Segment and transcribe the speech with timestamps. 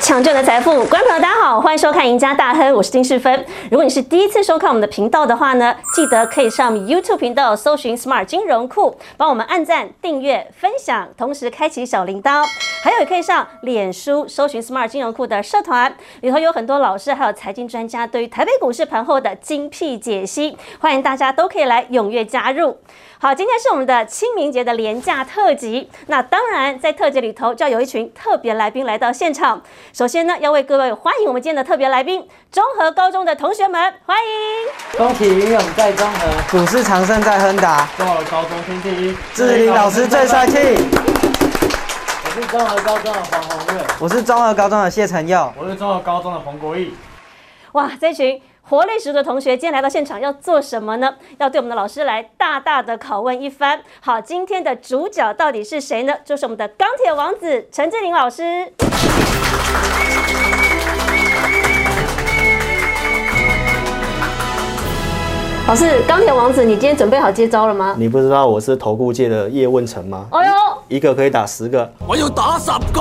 [0.00, 3.44] 抢救的财富，观众朋友大家好，欢迎收看《赢家大亨》，我是金世芬。
[3.70, 12.44] 如果你是第一次收看我们的频道的话呢，记得可以上 YouTube 频道搜寻 Smart 金融库，帮我们按赞、订阅、分享，同时开启小铃铛。
[12.82, 22.76] 还有也可以上脸书搜寻 Smart 金融库的社团，里头有很多老师还有财经专家对于台北股市盘后的精辟解析，欢迎大家都可以来踊跃加入。
[23.20, 25.88] 好，今天是我们的清明节的廉价特辑。
[26.06, 29.62] 那当然，在特辑里头就要有一群特别来宾来到现场。
[29.92, 34.98] 首先呢，要为各位欢迎我们今天的特别来宾——中和高中的同学们，欢迎！
[34.98, 40.58] 恭喜云勇在中和，股市长盛在亨达，中和高中天地，志玲老师最帅气。
[42.24, 46.94] 我是中和高中的黄宏瑞，我是中和高中的谢承佑，我是中和高中的彭国义。
[47.72, 51.14] 哇，这群活力十足的同学今天来到现场要做什么呢？
[51.38, 53.82] 要对我们的老师来大大的拷问一番。
[54.00, 56.14] 好，今天的主角到底是谁呢？
[56.24, 58.72] 就是我们的钢铁王子陈志玲老师。
[65.70, 67.94] 老师，钢铁王子，你今天准备好接招了吗？
[67.96, 70.26] 你不知道我是投顾界的叶问成吗？
[70.32, 70.52] 哎呦，
[70.88, 73.00] 一个可以打十个，我要打十个。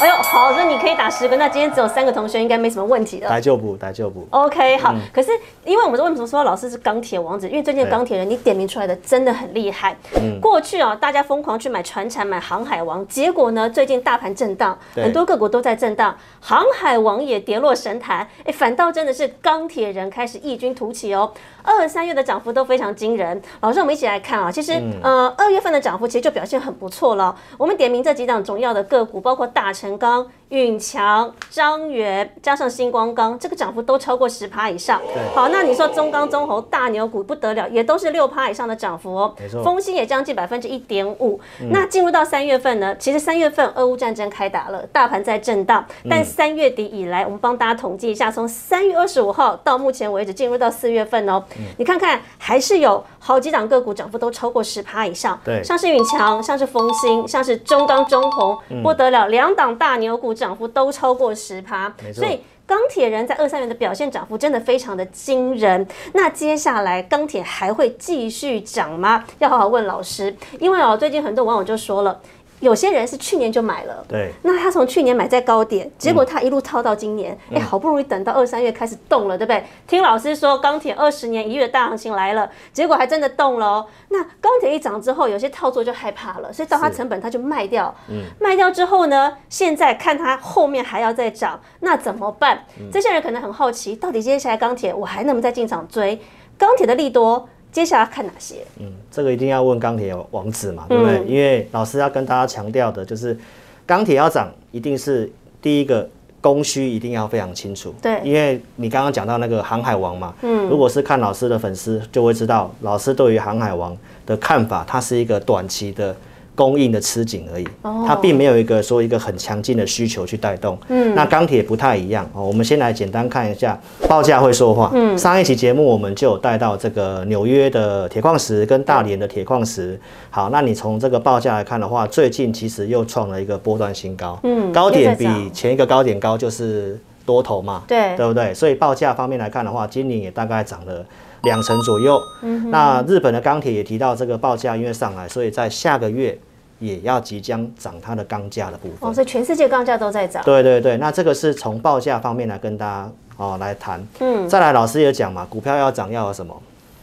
[0.00, 3.28] 哎呦，好，那你可以打十个，那今天只有三个同学，应该没什么问题了。
[3.28, 4.26] 打就补，打就补。
[4.30, 4.94] OK，好。
[5.12, 5.30] 可是
[5.62, 7.46] 因为我们为什么说老师是钢铁王子？
[7.46, 9.94] 因为最近的钢铁人，你点名出来的真的很厉害。
[10.16, 18.26] 嗯过去啊，大家疯狂去买船产、买航海王，结果呢，最近大盘震荡，很多个股都在震荡，航海王也跌落神坛。
[18.44, 21.30] 哎，反倒真的是钢铁人开始异军突起哦。
[21.62, 23.40] 二三月的涨幅都非常惊人。
[23.60, 24.72] 老师，我们一起来看啊，其实、
[25.02, 27.34] 呃二月份的涨幅其实就表现很不错了。
[27.56, 35.00] 我们点名这几档重要的个股，包括大成钢、允强、张元，加上星光钢，这个涨幅都超过十趴以上。
[35.34, 39.34] 好，那你说中钢、中红、大牛股不得了，也都是六趴以上的涨幅哦。
[39.38, 41.40] 没错丰兴也将近百分之一点五。
[41.70, 51.40] 那进入到三月份呢，其实三月份俄乌战争开打了，大盘在震荡，但三月底以来，我们帮大家统计一下，从三月二十五号到目前为止，进入到四月份哦，
[51.78, 55.38] 你看看还是有好几档个股涨幅都超过十趴以上。
[55.44, 62.40] 对像是允强，像是丰兴，像是中钢、中红，不得了，两档大牛股涨幅都超过十趴，所以。
[62.70, 65.84] 钢铁人在二三元的表现涨幅真的非常的惊人。
[66.14, 69.24] 那接下来钢铁还会继续涨吗？
[69.40, 72.20] 要好好问老师，因为哦，最近很多网友就说了，
[72.60, 79.64] 有些人是去年就买了，对，那他从去年买在高点，结果他一路套到今年，哎、好不容易等到二三月开始动了，对不对？
[79.86, 83.86] 听老师说钢铁二十年一月大行情来了，结果还真的动了哦。
[84.08, 87.94] 那钢铁一涨之后，有些套作就害怕了，所以到它成本他就卖掉，
[88.38, 92.64] 卖掉之后呢，现在看它后面还要再涨，那怎么办？
[92.92, 96.20] 这些人可能很好奇，到底接下来钢铁我还能不能再进场追？
[96.58, 98.56] 钢铁的利多，接下来看哪些？
[98.78, 101.18] 嗯，这个一定要问钢铁王子嘛，对不对？
[101.18, 103.38] 嗯因为老师要跟大家强调的就是，
[103.86, 105.30] 钢铁要涨，一定是
[105.62, 106.08] 第一个
[106.40, 107.94] 供需一定要非常清楚。
[108.02, 116.14] 对因为你刚刚讲到那个航海王嘛，嗯，如果是看老师的粉丝就会知道，老师对于航海王的看法，它是一个短期的。
[116.60, 117.66] 供应的吃紧而已，
[118.06, 120.76] 它并没有一个说一个很强劲的需求去带动。
[120.88, 122.44] 嗯，那钢铁不太一样哦。
[122.44, 124.90] 我们先来简单看一下报价会说话。
[124.92, 129.98] 嗯，上一期节目我们就有带到这个纽约的铁矿石跟大连的铁矿石。
[130.28, 134.38] 好，那你从这个报价来看的话，最近其实又创了一个波段新高。
[134.42, 137.84] 嗯，高点比前一个高点高就是多头嘛。
[137.88, 138.52] 对对不对？
[138.52, 141.02] 所以报价方面来看的话，今年也大概涨了
[141.44, 142.20] 两成左右。
[142.42, 146.38] 嗯那日本的钢铁也提到这个报价因为上来，所以在下个月
[146.80, 149.08] 也要即将涨它的钢价的部分。
[149.08, 150.42] 哦，所以全世界钢价都在涨。
[150.42, 154.04] 对对对，那这个是从报价方面来跟大家哦来谈。
[154.18, 156.60] 嗯，再来老师也讲嘛，股票要涨要有什么？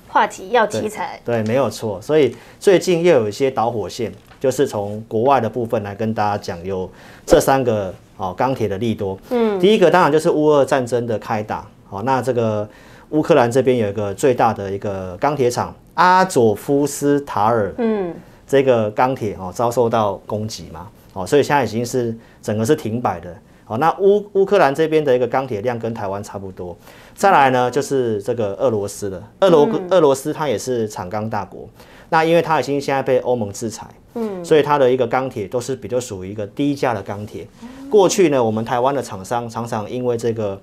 [0.10, 2.02] 话题要题材，对，没有错。
[2.02, 6.90] 所以最近又有一些导火线，就是从国外的部分来跟大家讲，有
[7.26, 9.18] 这三个哦钢铁的利多。
[9.30, 11.66] 嗯，第一个当然就是乌俄战争的开打。
[11.90, 12.68] 好、那这个
[13.12, 18.14] 乌克兰这边有一个最大的一个钢铁厂阿佐夫斯塔尔，嗯，
[18.48, 23.36] 这个钢铁哦遭受到攻击嘛，哦，所以现在已经是整个是停摆的。
[23.66, 26.74] 好，那乌乌克兰这边的一个钢铁量跟台湾差不多。
[27.14, 31.68] 再来呢，就是这个俄罗斯了，俄罗、俄罗斯它也是产钢大国，
[32.08, 37.46] 那因为它已经现在被欧盟制裁，嗯，所以它的一个钢铁都是比较属于一个低价的钢铁。
[37.90, 40.58] 过去呢，我们台湾的厂商常常因为这个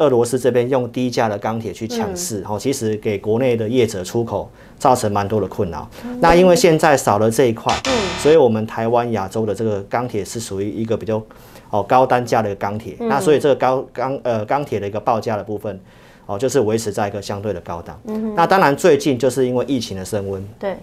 [0.00, 5.88] 俄罗斯这边用低价的钢铁去抢市，哦，其实给国内的业者出口造成蛮多的困扰。
[6.20, 7.72] 那因为现在少了这一块，
[8.18, 11.22] 所以我们台湾亚洲的这个钢铁是属于一个比较
[11.70, 15.78] 哦高单价的钢铁，那所以这个高钢呃钢铁的一个报价的部分。
[16.26, 18.00] 哦，就是维持在一个相对的高档。
[18.36, 20.76] 那当然，最近就是因为疫情的升温，对，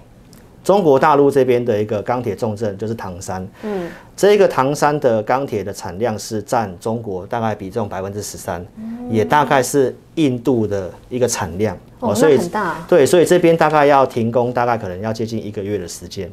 [0.63, 8.65] 中国大陆这边的一个钢铁重镇就是唐山，嗯，这个唐山的钢铁的产量是占中国大概比重百分之十三，
[9.09, 11.77] 也大概是印度的一个产量。
[11.99, 12.85] 哦那很大。
[12.87, 16.29] 对，所以这边大概要停工，大概可能要接近一个月的时间。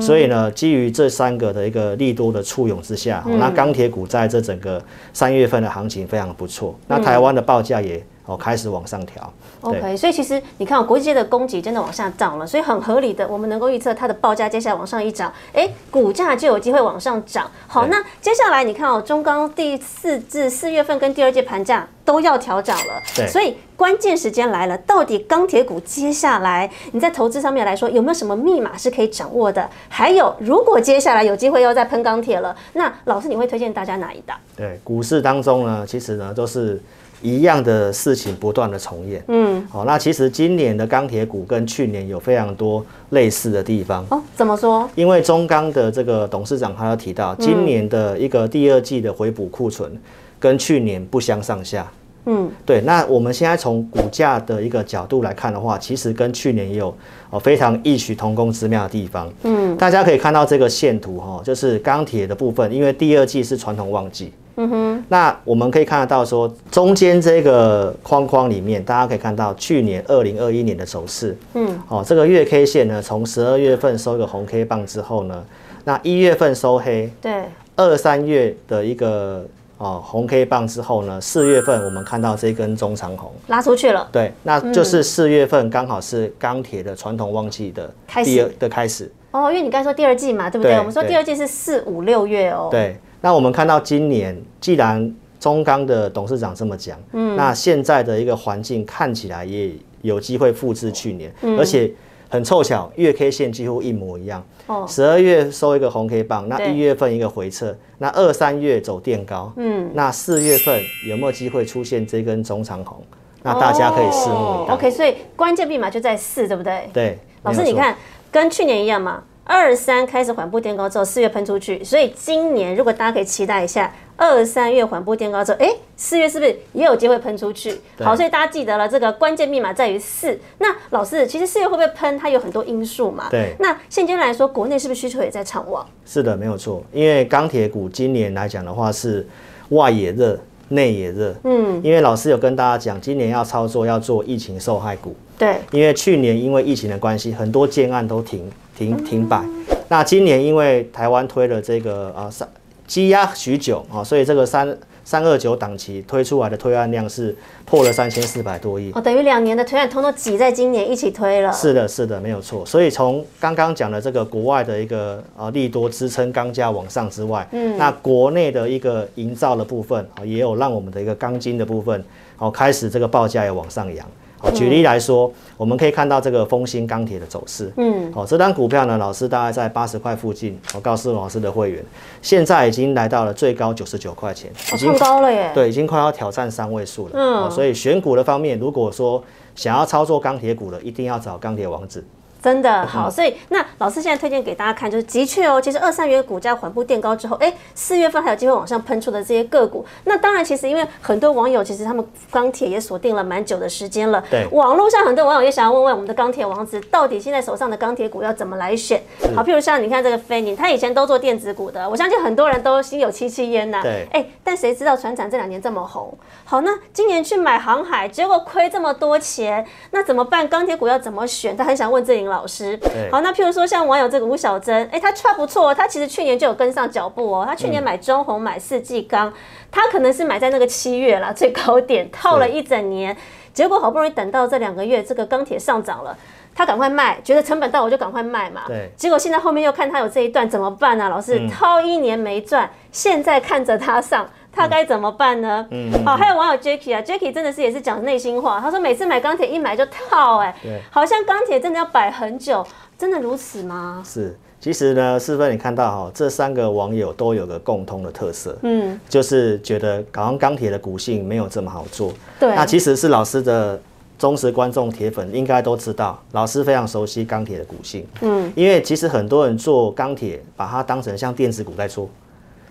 [0.00, 4.80] 所以呢，基于这三个的一个利多的簇拥之下，哦那钢铁股在这整个
[5.12, 6.78] 三月份的行情非常不错。
[6.86, 9.32] 那台湾的报价也哦开始往上调。
[9.62, 17.50] OK，所以其实你看，国际界的供给真的往下涨了，所以很合理的，我们能够预测它的报价接下来往上一涨，哎，股价就有机会往上涨。
[17.66, 29.68] 好，那接下来你看哦，中钢第四至四月份跟第二季盘价都要调涨了，对所以关键时间来了，到底钢铁股接下来你在投资上面来说有没有什么密码是可以掌握的？
[29.88, 34.36] 还有，如果接下来有机会要再喷钢铁了，那老师你会推荐大家哪一档？
[34.54, 36.80] 对，股市当中呢，其实呢都是
[37.22, 39.22] 一样的事情不断的重演。
[39.28, 44.04] 嗯，好、那其实今年的钢铁股跟去年有非常多类似的地方。
[44.10, 44.88] 哦，怎么说？
[44.94, 49.90] 因为中钢的这个董事长他有提到，今年的一个第二季的回补库存
[50.38, 51.90] 跟去年不相上下。
[52.30, 56.94] 嗯，对，那我们现在从股价的一个角度来看的话，其实跟去年也有
[57.30, 59.32] 哦非常异曲同工之妙的地方。
[59.44, 64.30] 嗯，大家可以看到这个线图哈、就是钢铁的部分，因为第二季是传统旺季。
[64.60, 71.36] 嗯哼，那我们可以看得到说，中间这个框框里面，大家可以看到去年二零二一年的走势。
[71.54, 75.44] 嗯，哦，这个月 K 线呢，从十二月份收一个红 K 棒之后呢，
[75.84, 77.44] 那一月份收黑，对，
[77.76, 79.46] 二三月的一个
[79.78, 84.08] 哦红 K 棒之后呢，四月份我们看到这根中长红，拉出去了。
[84.10, 89.08] 对，那就是四月份刚好是钢铁的传统旺季的开始第二的开始。
[89.30, 90.72] 哦，因为你刚才说第二季嘛，对不对？
[90.72, 99.72] 对我们说第二季是四五六月哦。，对，那我们看到今年既然中钢的董事长这么讲，嗯，那现在的一个环境看起来也
[100.02, 101.90] 有机会复制去年，嗯而且
[102.28, 104.44] 很凑巧，月 K 线几乎一模一样。
[104.66, 113.02] 哦十二月收一个红 K 棒，那一月份一个回撤，那二三月走垫高，嗯，那四月份有没有机会出现这根中长红？
[113.42, 114.74] 那大家可以拭目以待。
[114.74, 116.90] 哦 OK，所以关键密码就在四，对不对？
[116.92, 117.96] 对，老师，你看，
[118.30, 127.74] 跟去年一样嘛，二三开始缓步垫高之后，四月喷出去，所以今年如果大家可以期待一下，二三月缓步垫高之后，哎，四月是不是也有机会喷出去？
[128.00, 130.38] 好，所以大家记得了，这个关键密码在于四。
[130.58, 132.18] 那老师，其实四月会不会喷？
[132.18, 133.28] 它有很多因素嘛。
[133.30, 135.86] 对那现阶段来说，国内是不是需求也在畅旺？
[136.04, 136.84] 是的，没有错。
[136.92, 139.26] 因为钢铁股今年来讲的话，是
[139.70, 141.34] 外也热，内也热。
[141.44, 149.42] 嗯，因为老师有跟大家讲，今年要操作要做疫情受害股，对，因为去年因为疫情的关系，很多建案都停停停摆。
[149.88, 152.48] 那今年因为台湾推了这个啊三
[152.86, 157.34] 积压许久啊，所以这个三三二九档期推出来的推案量是
[157.64, 158.92] 破了三千四百多亿。
[158.94, 161.52] 哦，等于两年的推案通通挤在今年一起推了。
[161.52, 162.64] 是的，是的，没有错。
[162.64, 172.04] 所以从刚刚讲的这个国外的一个啊利多支撑钢价往上之外，嗯，那国内的一个营造的部分，哦也有让我们的一个钢筋的部分，
[172.38, 174.06] 哦开始这个报价也往上扬。
[174.40, 177.72] 好，举例来说，我们可以看到这个丰兴钢铁的走势。
[177.76, 180.58] 嗯，好，这单股票呢，老师大概在八十块附近。
[180.74, 181.84] 我告诉老师的会员，
[182.22, 185.50] 现在已经来到了最高九十九块钱，已经高了耶。
[185.52, 187.12] 对，已经快要挑战三位数了。
[187.14, 189.22] 嗯哦所以选股的方面，如果说
[189.56, 192.04] 想要操作钢铁股的，一定要找钢铁王子。
[192.42, 209.02] 真的好，所以那老师现在推荐给大家看，就是的确哦，其实二三元股价缓步垫高之后，哎，四月份还有机会往上喷出的这些个股，那当然其实因为很多网友其实他们钢铁也锁定了蛮久的时间了，对网络上很多网友也想要问问我们的钢铁王子，到底现在手上的钢铁股要怎么来选？
[209.34, 213.80] 好，譬如像你看这个菲尼，他以前都做电子股的，我相信很多人都心有戚戚焉呐。
[213.82, 216.16] 对哎，但谁知道船产这两年这么红？
[216.44, 220.46] 好，那今年去买航海，结果亏这么多钱，那怎么办？
[220.48, 221.56] 钢铁股要怎么选？
[221.56, 222.78] 他很想问志玲老师。
[223.10, 229.32] 好，那譬如说像网友这个吴小珍，哎，他差不错哦，他其实去年就有跟上脚步哦，他去年买中红、买四季钢，
[229.70, 233.16] 他可能是买在那个七月啦 最高点，套了一整年，
[233.52, 236.16] 结果好不容易等到这两个月这个钢铁上涨了。
[236.54, 238.62] 他赶快卖，觉得成本到我就赶快卖嘛。
[238.66, 245.66] 对结果现在后面又看他有这一段怎么办呢、老师套一年没赚，现在看着他上，他该怎么办呢？
[245.70, 252.66] 嗯，好，还有网友 Jacky 啊，Jacky 真的是也是讲内心话，他说每次买钢铁一买就套、哎对，好像钢铁真的要摆很久，
[252.98, 254.02] 真的如此吗？
[254.04, 262.12] 是，其实呢，四分你看到哈，这三个网友都有个共通的特色，嗯，就是觉得好像钢铁的股性没有这么好做。
[262.40, 263.80] 对，那其实是老师的
[264.18, 268.04] 忠实观众、铁粉应该都知道，老师非常熟悉钢铁的股性。
[268.22, 272.10] 嗯，因为其实很多人做钢铁，把它当成像电子股在做，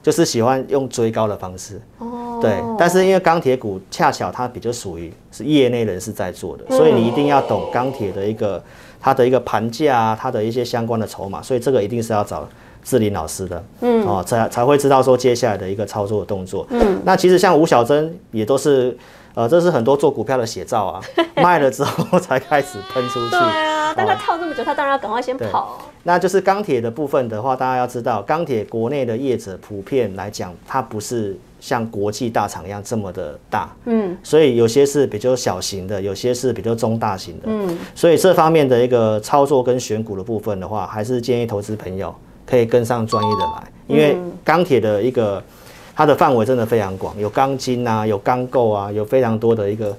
[0.08, 1.82] 就是喜欢用追高的方式。
[1.98, 8.64] 哦对，但是因为钢铁股恰巧它比较属于是业内人士在做的，所以你一定要懂钢铁的一个
[9.02, 12.48] 它的一个盘价啊，它的一些相关的筹码，所以这个一定是要找
[12.82, 16.66] 志林老师的，嗯，哦，才才会知道说接下来的一个操作的动作。
[16.70, 18.96] 嗯，那其实像吴小珍也都是，
[19.38, 21.00] 呃，这是很多做股票的写照啊，
[21.36, 23.30] 卖了之后 才开始喷出去。
[23.30, 25.78] 对啊，但他哦套这么久，他当然要赶快先对跑。
[26.02, 42.12] 那就是钢铁的部分的话，大家要知道，钢铁国内的业者普遍来讲，它不是像国际大厂一样这么的大，嗯，所以有些是比较小型的，有些是比较中大型的，嗯，所以这方面的一个操作跟选股的部分的话，还是建议投资朋友
[42.44, 45.44] 可以跟上专业的来，因为钢铁的一个
[45.98, 49.94] 它的范围真的非常广，有钢筋啊，有钢构啊，有非常多的一个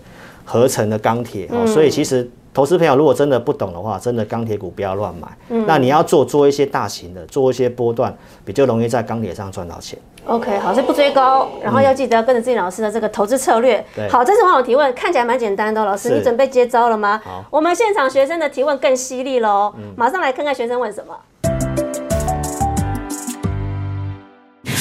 [0.44, 2.30] 合成的钢铁哦，所以其实。
[2.54, 5.28] 投资朋友如果真的不懂的话，真的钢铁股不要乱买。
[5.50, 8.12] 嗯那你要做做一些大型的，做一些波段，
[8.44, 9.96] 比较容易在钢铁上赚到钱。
[10.26, 13.84] OK，好，所以不追高，然后要记得要跟着自己老师的这个投资策略。
[14.10, 17.20] 好，这次网友提问看起来蛮简单的哦，老师，你准备接招了吗？
[17.22, 21.14] 好嗯我们现场学生的提问更犀利喽，马上来看看学生问什么。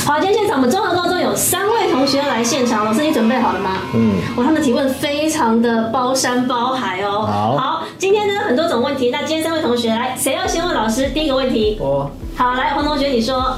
[0.08, 3.80] 好，今天现场我们综合高中有三位同学来现场，老师你准备好了吗？
[3.94, 7.26] 嗯，我，他们提问非常的包山包海哦。
[7.28, 11.78] 好今天呢很多种问题，那今天三位同学来，谁要先问老师第一个问题？
[11.82, 13.58] 我好，来黄同学你说。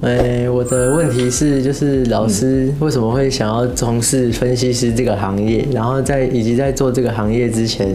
[0.00, 5.68] 哎，我的问题是，就是老师为什么会想要从事分析师这个行业？
[5.70, 7.94] 然后在以及在做这个行业之前，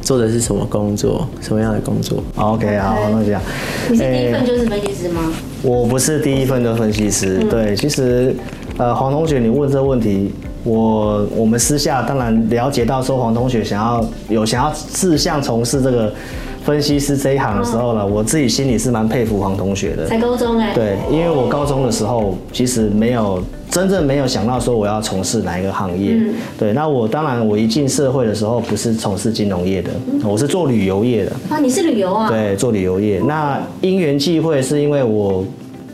[0.00, 1.28] 做的是什么工作？
[1.42, 3.42] 什么样的工作？OK，好，那这样。
[3.90, 5.30] 你是第一份就是分析师吗？
[5.62, 7.48] 我不是第一份的分析师，嗯。
[7.48, 8.34] 对，其实
[8.78, 10.32] 呃黄同学你问这个问题，
[10.64, 16.12] 我我们私下当然了解到说黄同学想要有想要志向从事这个
[16.64, 20.06] 分析师这一行的时候呢，我自己心里是蛮佩服黄同学的。
[20.06, 23.42] 才高中哎、对，因为我高中的时候其实没有
[23.72, 26.12] 真正没有想到说我要从事哪一个行业。
[26.12, 29.90] 嗯对，那我当然我一进社会的时候不是从事金融业的，
[30.22, 31.32] 我是做旅游业的。
[31.48, 32.28] 啊，你是旅游啊？
[32.28, 33.18] 对，做旅游业。
[33.26, 35.42] 那因缘际会是因为我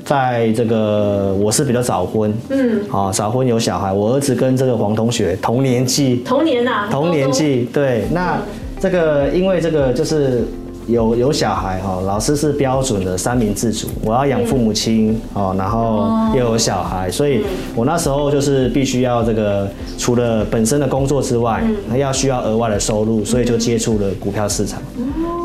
[0.04, 8.38] 在这个我是比较早婚，嗯，啊，早婚有小孩，我儿子跟这个黄同学同年纪，同年呐、啊，同年纪，对，那
[8.80, 10.44] 这个因为这个就是
[10.88, 17.44] 有有小孩哈，老师是标准的三明治主，我要养父母亲哦，然后又有小孩，所以
[17.76, 19.68] 我那时候就是必须要这个
[19.98, 24.80] 除了本身的工作之外，还要需要额外的收入，所以就接触了股票市场。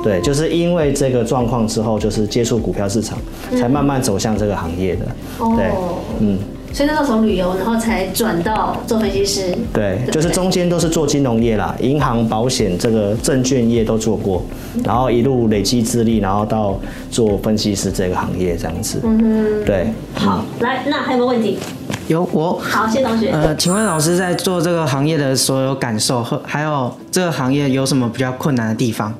[0.01, 3.17] 对，就是因为这个状况之后，就是接触股票市场，
[3.51, 5.05] 才慢慢走向这个行业的。
[5.37, 6.39] 对，哦，嗯。
[6.73, 9.55] 所以那时候从旅游，然后才转到做分析师。
[9.71, 14.43] 对，不就是中间都是做金融业啦，银行、保险、这个证券业都做过，
[14.83, 16.79] 然后一路累积资历，然后到
[17.11, 18.99] 做分析师这个行业这样子。
[19.03, 21.59] 嗯哼对，好，来，那还有没有问题？
[22.07, 22.59] 有我。
[22.59, 23.29] 好，谢同学。
[23.29, 29.13] 呃，请问老师在做这个行业的所有感受和还有这个行业有什么比较困难的地方？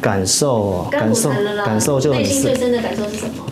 [0.00, 1.28] 感受哦，感受
[1.66, 3.44] 感受就很内心最深，深的感受是什么？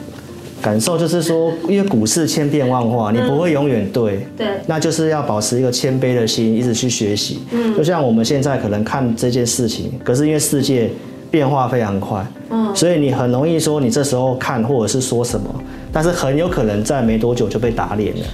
[0.62, 4.26] 感受就是说，因为股市千变万化，你不会永远对。
[4.36, 7.40] 对，那就是要保持一个谦卑的心，一直去学习。
[7.52, 10.90] 嗯，就像我们现在可能看这件事情，可是因为世界
[11.30, 15.46] 变化非常快，嗯，所以你很容易说你这时候看或者是说什么，
[15.92, 18.25] 但是很有可能在没多久就被打脸了。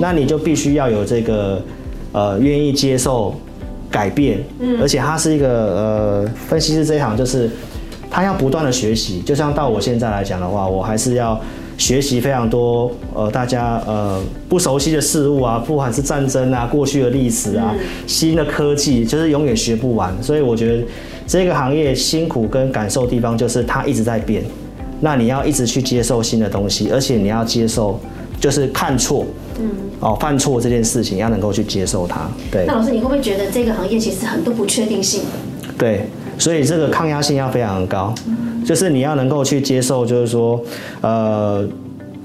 [0.00, 1.60] 那你就必须要有这个
[2.12, 3.34] 呃愿意接受
[3.90, 7.50] 改变，嗯，而且它是一个呃分析师这一行就是
[8.08, 11.38] 他要不断的学习，就像到我现在来讲的话，我还是要。
[11.78, 17.74] 学习非常多，呃，大家呃不熟悉的事物啊，不管是战争啊、过去的历史啊、
[18.06, 20.14] 新的科技，就是永远学不完。
[20.22, 20.84] 所以我觉得
[21.26, 24.44] 这个行业辛苦跟感受地方就是它一直在变，
[25.00, 27.98] 那你要一直去接受新的东西，而且你要接受
[28.38, 29.26] 就是看错，
[29.58, 32.64] 嗯，哦，犯错这件事情要能够去接受它，对。
[32.66, 35.22] 那老师，你会不会觉得这个行业其实很多不确定性？
[35.78, 36.06] 对，
[36.38, 38.14] 所以这个抗压性要非常高，
[38.66, 40.60] 就是你要能够去接受，就是说，
[41.00, 41.66] 呃，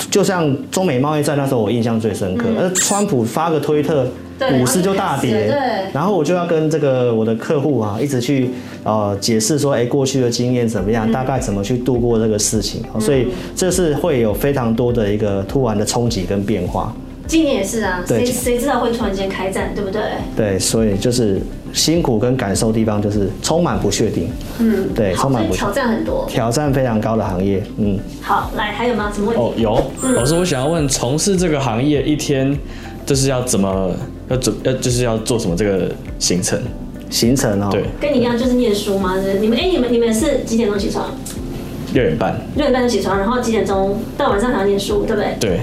[0.09, 4.05] 就像中美贸易战那时候，我印象最深刻，而，川普发个推特。
[4.39, 5.51] 股市就大跌，
[5.91, 8.51] 然后我就要跟这个我的客户啊，一直去
[8.83, 16.95] 呃解释说，哎，过去的经验怎么样，大概怎么去度过这个事情，所以这是会有非常多的一个突然的冲击跟变化，
[17.27, 20.01] 今年也是啊，谁谁知道会突然间开战，对不对？
[20.35, 21.41] 对，所以就是
[21.73, 24.29] 辛苦跟感受地方就是充满不确定，
[24.59, 26.25] 嗯，对，充满不确所以挑战很多。
[26.27, 27.99] 挑战非常高的行业，嗯。
[28.21, 29.11] 好，来，还有吗？
[29.13, 29.65] 什么问题？
[29.65, 32.57] 哦，有老师，我想要问，从事这个行业一天
[33.05, 33.91] 就是要怎么
[34.29, 36.59] 要准要就是要做什么这个行程？
[37.09, 39.15] 行程哦，对，跟你一样，就是念书吗？
[39.21, 41.09] 是你们哎、你们你们是几点钟起床？
[41.93, 45.37] 六点半，六点半就起床，然后几点钟到晚上才要念书，对不对？
[45.39, 45.59] 对，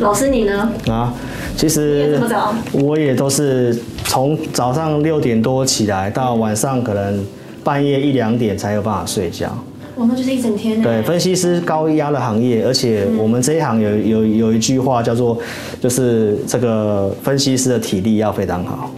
[0.00, 0.70] 老师你呢？
[0.88, 1.12] 啊，
[1.56, 2.20] 其也实
[2.72, 7.24] 我也都是从早上六点多起来，到晚上可能
[7.64, 9.46] 半夜一两点才有办法睡觉。
[9.96, 10.84] 哇，那就是一整天呢。
[10.84, 15.36] 对，分析师高压的行业，而且我们这一行有有有一句话叫做，
[15.80, 18.90] 就是这个分析师的体力要非常好。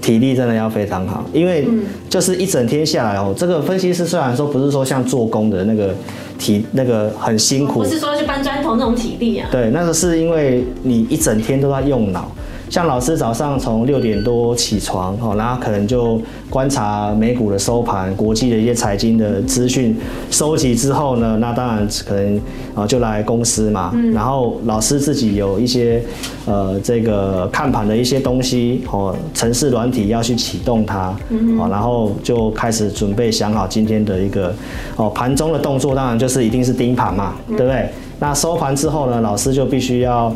[0.00, 1.68] 体力真的要非常好，因为
[2.08, 5.94] 就是一整天下来哦，这个分析师虽然说不是说像做工的那个
[6.40, 9.48] 体那个很辛苦不，是说去搬砖头那种体力啊。
[9.52, 12.32] 对，那个是因为你一整天都在用脑。
[12.70, 19.98] 像老师早上从六点多起床，哦，然后可能就观察美股的收盘、国际的一些财经的资讯
[20.30, 22.40] 收集之后呢，那当然可能
[22.76, 23.92] 啊就来公司嘛。
[24.14, 26.00] 然后老师自己有一些
[26.46, 31.08] 呃这个看盘的一些东西，哦，城市软体要去启动它，
[31.58, 34.54] 哦，然后就开始准备想好今天的一个
[34.94, 37.88] 哦盘中的动作，当然就是一定是盯盘嘛，对不对？
[38.20, 40.32] 那收盘之后呢，老师就必须要，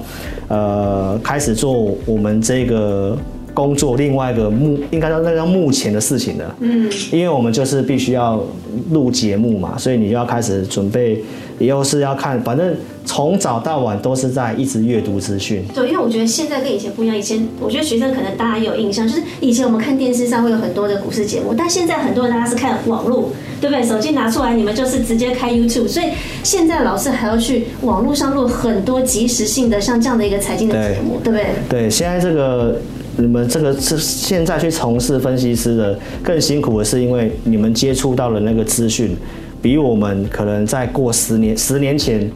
[0.48, 3.16] 呃，开始做我们这个
[3.52, 6.56] 工作另外一个目，应该叫那叫目前的事情了。
[6.60, 8.42] 嗯，因为我们就是必须要
[8.90, 11.22] 录节目嘛，所以你就要开始准备，
[11.58, 15.64] 又是要看，反正从早到晚都是在一直阅读资讯。
[15.74, 17.16] 对，因为我觉得现在跟以前不一样。
[17.16, 23.30] 以前我觉得学生可能大家也有印象，就是以前我们看电视上会有很多的股市节目，但现在很多人大家是看网络，
[23.60, 23.84] 对不对？
[23.86, 26.06] 手机拿出来，你们就是直接开 YouTube，所以
[26.42, 31.46] 现在老师还要去网络上录很多即时性的像这样的一个财经的节目，对不对？
[31.68, 32.80] 对，现在这个
[33.16, 39.16] 你们这个是现在去从事分析师的更辛苦的是，因为你们接触到了那个资讯，
[39.64, 42.30] 比我们可能在过十年十年前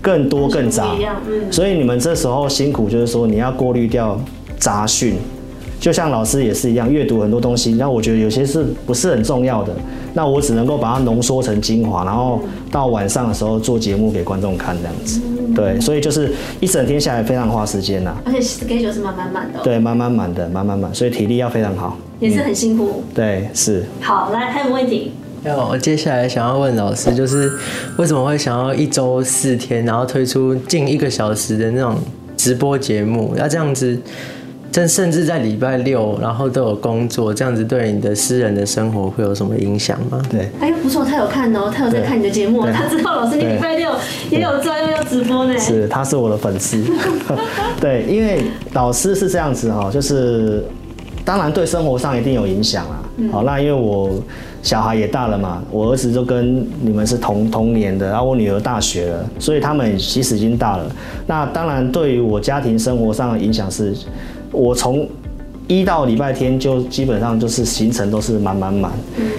[0.00, 0.96] 更多更杂
[1.48, 4.20] 所以你们这时候辛苦就是说你要过滤掉
[4.58, 5.14] 杂讯。
[5.78, 9.72] 就像老师也是一样，阅读很多东西，那我觉得有些是不是很重要的，
[10.14, 15.20] 那我只能够把它浓缩成精华，然后到晚上的时候做节目给观众看这样子。
[15.56, 21.98] 对，所以就是一整天下来非常花时间呐、而且 schedule 是满满满的哦、对，慢慢满的，慢慢满，所以体力要非常好。
[22.20, 23.02] 也是很辛苦。
[23.12, 23.84] 对，是。
[24.00, 25.10] 好，来还有问题？
[25.44, 27.52] 那我接下来想要问老师，就是
[27.96, 31.96] 为什么会想要一周四天，然后推出近一个小时的那种
[32.36, 33.34] 直播节目？
[33.36, 33.98] 那这样子，
[34.72, 40.22] 甚甚至在礼拜六，然后都有工作，这样子对你的私人的生活会有什么影响吗？
[40.30, 43.90] 对，哎呦，不错，他有看哦，他有在看你的节目他知道老师你礼拜六
[44.30, 45.58] 也有专门要直播呢。
[45.58, 46.84] 是，他是我的粉丝。
[47.80, 50.64] 对，因为老师是这样子哈，就是
[51.24, 53.02] 当然对生活上一定有影响啦。
[53.32, 54.08] 好，那因为我
[54.62, 60.86] 小孩也大了嘛，我儿子就跟你们是同同年的，然后我女儿大学了，所以他们其实已经大了。
[61.26, 63.92] 那当然对于我家庭生活上的影响是，
[64.52, 65.06] 我从
[65.66, 68.92] 一到礼拜天就基本上就是行程都是满满满，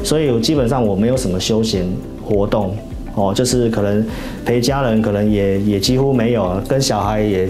[0.04, 1.86] 所以我基本上我没有什么休闲
[2.24, 2.76] 活动。
[3.16, 4.04] 哦，就是可能
[4.44, 7.48] 陪家人，可能也也几乎没有，跟小孩也，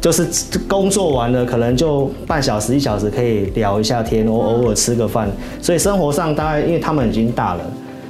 [0.00, 0.26] 就是
[0.68, 5.28] 工作完了，可能就半小时一小时可以聊一下天，偶偶尔吃个饭，
[5.60, 7.60] 所以生活上大概因为他们已经大了，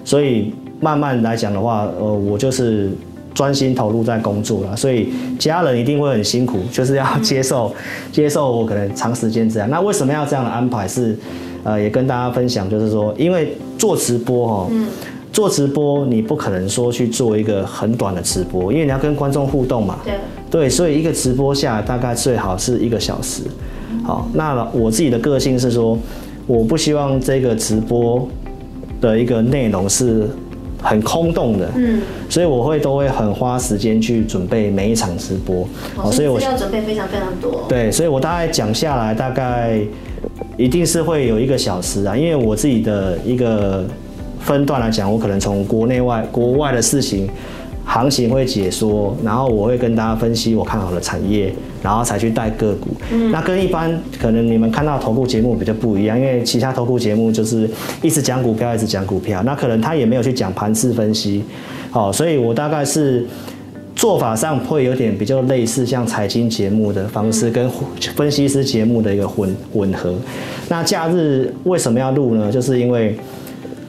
[0.04, 2.90] 所以慢慢来讲的话，呃，我就是
[3.34, 7.74] 专心投入在工作了，所以家人一定会很辛苦，就是要接受
[8.12, 9.68] 接受我可能长时间这样。
[9.70, 11.16] 那为什么要这样的安排是？
[11.64, 14.70] 呃，也跟大家分享，就是说，因为做直播哦，
[15.32, 19.98] 做直播你不可能说去做一个很短的直播，因为你要跟观众互动嘛。
[20.04, 20.14] 对，
[20.50, 23.42] 对，所以一个直播下大概最好是一个小时。
[24.04, 25.98] 好，那我自己的个性是说，
[26.46, 28.26] 我不希望这个直播
[29.00, 30.28] 的一个内容是
[30.80, 35.66] 很空洞的，嗯，所以我会都会很花时间去准备每一场直播。
[35.96, 37.64] 哦，所以需要准备非常非常多。
[37.68, 39.80] 对，所以我大概讲下来，大概
[40.56, 43.84] 一定是会有一个小时啊，因为我自己的一个
[44.38, 47.28] 分段来讲，我可能从国内外、国外的事情。
[47.88, 52.88] 行情会解说，然后我会跟大家分析我看好的产业，然后才去带个股。
[53.12, 57.70] 嗯那跟一般可能你们看到投顾节目比较不一样，因为其他投顾节目就是
[58.02, 61.44] 一直讲股票，一直讲股票，那可能他也没有去讲盘势分析。
[61.90, 63.24] 好，所以我大概是
[63.94, 67.70] 做法上会有点比较类似像财经节目的方式，跟
[68.16, 70.12] 分析师节目的一个混混合。
[70.68, 72.50] 那假日为什么要录呢？
[72.50, 73.16] 就是因为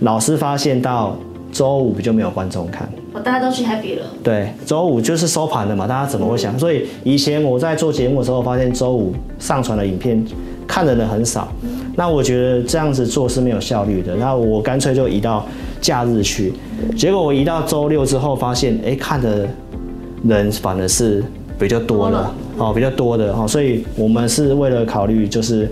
[0.02, 1.18] 老师发现到
[1.52, 2.88] 周五就没有观众看。
[3.18, 4.06] 哦，大家都去 happy 了。
[4.24, 6.58] 对，周五就是收盘的嘛，大家怎么会想？
[6.60, 10.24] 所以以前我在做节目的时候，发现周五上传的影片
[10.68, 11.48] 看的人很少，
[11.96, 15.46] 那我觉得这样子做是没有效率的，那我干脆就移到
[15.82, 16.54] 假日去。
[16.96, 19.48] 结果我移到周六之后，发现哎，看的
[20.24, 21.24] 人反而是
[21.58, 25.70] 比较多了，哦，比较多的哦，所以我们是为了考虑就是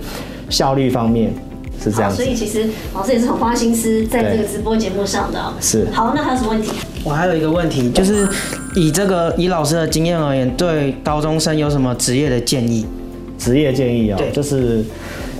[0.50, 1.32] 效率方面。
[1.84, 2.24] 是这样所。
[2.24, 5.54] 以其实老师也是很花心思在这个直播节目上的哦。
[5.60, 6.72] 是好，那还有什么问题？
[7.04, 8.28] 我还有一个问题，就是
[8.76, 12.86] 以这个以老师的经验而言，对高中生有什么职业的建议？
[13.38, 14.84] 职业建议哦对，就是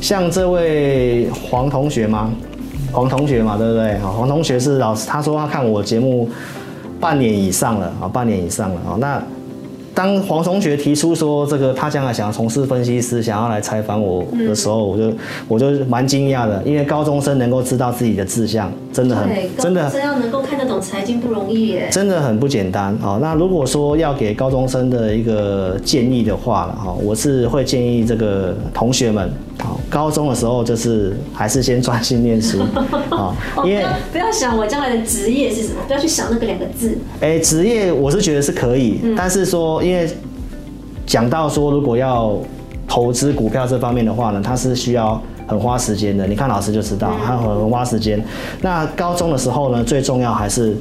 [0.02, 2.30] 像这位黄同学吗？
[2.92, 3.92] 黄同学嘛，对不对？
[3.94, 6.30] 啊，黄同学是老师，他说他看我节目
[7.00, 8.98] 半年以上了啊，半年以上了啊。
[9.00, 9.22] 那
[9.96, 15.14] 当黄同学提出说这个他将来想要从事分析师，想要来采访我的时候，我就
[15.48, 21.90] 我就蛮惊讶的，因为高中生能够知道自己的志向，真的很，真的高中生要能够看得懂财经不容易耶。
[21.92, 23.20] 真的很不简单哦。
[23.22, 29.30] 那如果说要给高中生的一个建议的话了哈，我是会建议这个同学们，
[29.60, 32.62] 好，高中的时候就是还是先专心念书
[33.10, 36.98] 啊， 哦，因为要不要想我将来的职业是什么，不要去想那个两个字。
[37.20, 40.10] 哎，职业我是觉得是可以，嗯但是说因为
[41.06, 42.40] 讲到说如果要
[42.88, 46.26] 投资股票这方面的话呢，它是需要很花时间的。
[46.28, 48.24] 你看老师就知道，他很很花时间。
[48.62, 50.76] 那高中的时候呢，最重要还是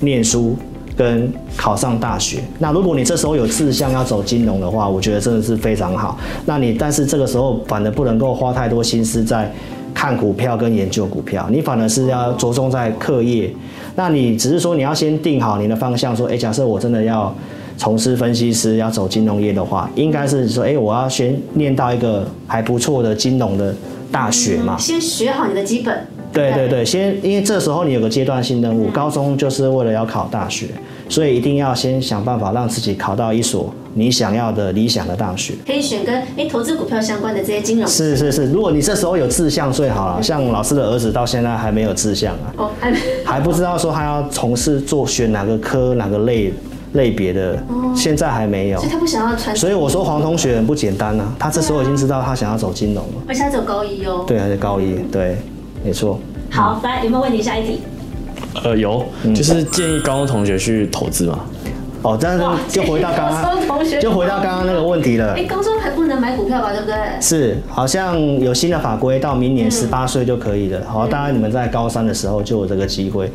[0.00, 0.56] 念书
[0.96, 2.40] 跟考上大学。
[2.58, 6.18] 那如果你这时候有志向要走金融的话，我觉得真的是非常好。
[6.44, 9.50] 那你但是这个时候反而不能够花太多心思在
[9.94, 13.50] 看股票跟研究股票，你反而是要着重在课业。
[13.96, 17.34] 那你只是说你要先定好你的方向，说，哎，假设我真的要
[17.76, 23.74] 从事分析师，要走金融业的话，应该是说，哎，我要先念到一个还不错的金融的
[24.10, 24.76] 大学嘛。
[24.78, 26.06] 先学好你的基本。
[26.32, 30.66] 对对对，先因为这时候你有个阶段性任务，高中就是为了要考大学，
[31.08, 35.54] 所以一定要先想办法让自己考到一所你想要的理想的大学。
[35.66, 37.88] 可以选跟哎投资股票相关的这些金融。
[37.88, 40.22] 是是是，如果你这时候有志向最好了。
[40.22, 42.94] 像老师的儿子到现在还没有志向啊，哦，还
[43.24, 46.52] 还不知道说他要从事做选哪个科哪个类
[46.92, 47.62] 类别的，
[47.94, 48.92] 现在还没有所以。
[48.92, 49.54] 他不想要传。
[49.54, 53.22] 所以我说黄同学很不简单啊，他这时候已经知道他想要走金融了。
[53.28, 54.24] 而且他走高一哦。
[54.26, 55.36] 对，还是高一，对，
[55.84, 56.18] 没错。
[56.50, 57.40] 好，来有没有问题？
[57.42, 57.80] 下一题。
[58.64, 61.38] 呃，有，嗯就是建议高中同学去投资嘛。
[62.02, 65.44] 哦，但是就回到刚刚，就回到刚刚那个问题了哎，。
[65.44, 66.72] 高中还不能买股票吧？
[66.72, 66.96] 对不对？
[67.20, 70.80] 是，好像有新的法规，到明年十八岁就可以了。
[70.86, 73.30] 好，当然你们在高三的时候就有这个机会。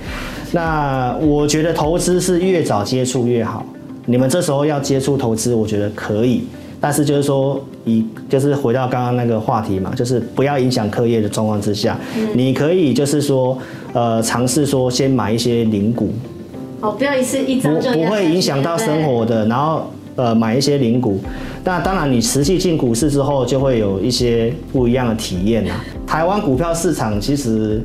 [0.51, 3.65] 那我觉得投资是越早接触越好。
[4.07, 6.43] 你们这时候要接触投资，我觉得可以，
[6.79, 11.97] 但是就是说，以就是回到刚刚那个话题嘛，就是不要影响课业的状况之下，
[12.33, 13.57] 你可以就是说，
[13.93, 16.13] 呃，尝试说先买一些零股，
[16.85, 19.25] 哦，不要一次一张不会影响到生活。
[19.25, 21.19] 的，然后呃买一些零股。
[21.63, 25.83] 那当然，你实际进股市之后，就会有一些不一样的体验啦。
[26.05, 27.83] 台湾股票市场其实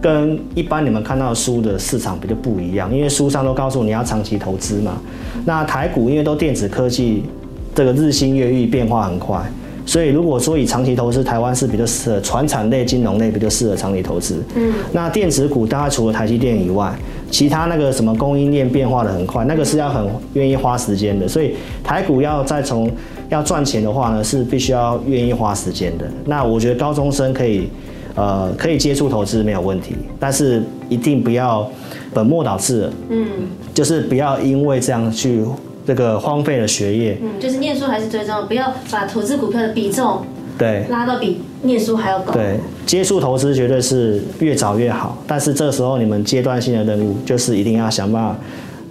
[0.00, 4.98] 跟一般你们看到的书的市场比较不一样，因为书上都告诉你要长期投资嘛。
[5.44, 7.24] 那台股因为都电子科技，
[7.74, 9.40] 这个日新月异，变化很快。
[9.88, 14.36] 所以，如果说以长期投资，台湾是比较适合传产类、金融类比较适合长期投资。
[14.54, 16.94] 嗯，那电子股大概除了台积电以外，
[17.30, 21.26] 其他那个什么供应链变化的很快，那个是要很愿意花时间的。
[21.26, 22.90] 所以台股要再从
[23.30, 26.06] 要赚钱的话呢，是必须要愿意花时间的。
[26.26, 27.70] 那我觉得高中生可以，
[28.14, 31.66] 呃，可以接触投资没有问题，但是一定不要
[32.12, 32.90] 本末倒置。
[33.08, 33.26] 嗯，
[33.72, 35.42] 就是不要因为这样去
[35.88, 37.16] 这个荒废了学业。
[37.22, 40.22] 嗯，就是念书还是最重要，不要把投资股票的比重
[40.58, 40.86] 对。
[40.90, 42.30] 拉到比念书还要高。
[42.34, 48.36] 对，接触投资绝对是越早越好，但是这时候你们阶段性的任务就是一定要想办法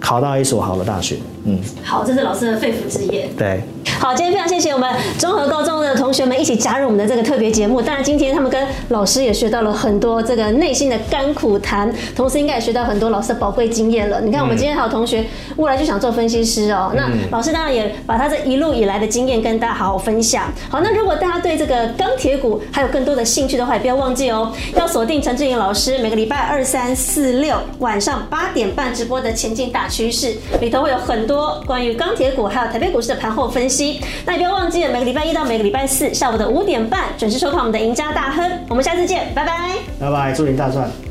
[0.00, 1.14] 考到一所好的大学。
[1.44, 3.28] 嗯，好，这是老师的肺腑之言。
[3.36, 3.60] 对。
[3.98, 7.82] 好，今天非常谢谢我们综合高中的同学们一起加入我们的这个特别节目。
[7.82, 14.20] 当然，今天他们跟老师也学到了很多这个内心的甘苦谈，同时应该也学到很多老师的宝贵经验了。
[14.20, 15.24] 你看，我们今天还有同学
[15.56, 20.44] 未来就想做分析师哦，那老师当然也把他这一路以来的经验跟大家好好分享。
[20.68, 34.00] 好，那如果大家对这个钢铁股还有更多的兴趣的话，也不要忘记哦，要锁定陈志颖老师每个礼拜二、三、四、六晚上八点半直播的《前进大趋势》，里头会有很多关于钢铁股还有台北股市的盘后分析。
[34.24, 38.50] 那也不要忘记了，每个礼拜一到每个礼拜四下午的五点半准时收看我们的赢家大亨。
[38.68, 39.76] 我们下次见，拜拜。
[40.00, 41.07] 拜拜，祝您大赚。